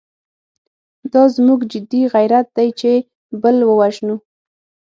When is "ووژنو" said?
3.65-4.15